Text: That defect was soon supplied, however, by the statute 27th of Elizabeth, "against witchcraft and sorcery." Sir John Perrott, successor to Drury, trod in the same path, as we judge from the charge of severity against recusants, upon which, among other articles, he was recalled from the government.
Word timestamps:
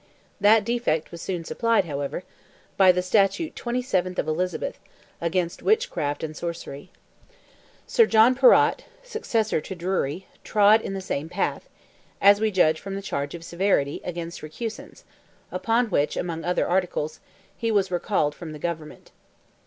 That 0.39 0.63
defect 0.65 1.11
was 1.11 1.21
soon 1.21 1.43
supplied, 1.43 1.85
however, 1.85 2.23
by 2.75 2.91
the 2.91 3.03
statute 3.03 3.53
27th 3.53 4.17
of 4.17 4.27
Elizabeth, 4.27 4.79
"against 5.21 5.61
witchcraft 5.61 6.23
and 6.23 6.35
sorcery." 6.35 6.89
Sir 7.85 8.07
John 8.07 8.33
Perrott, 8.33 8.83
successor 9.03 9.61
to 9.61 9.75
Drury, 9.75 10.25
trod 10.43 10.81
in 10.81 10.95
the 10.95 11.01
same 11.01 11.29
path, 11.29 11.69
as 12.19 12.41
we 12.41 12.49
judge 12.49 12.79
from 12.79 12.95
the 12.95 13.01
charge 13.03 13.35
of 13.35 13.43
severity 13.43 14.01
against 14.03 14.41
recusants, 14.41 15.03
upon 15.51 15.91
which, 15.91 16.17
among 16.17 16.43
other 16.43 16.67
articles, 16.67 17.19
he 17.55 17.69
was 17.69 17.91
recalled 17.91 18.33
from 18.33 18.53
the 18.53 18.57
government. 18.57 19.11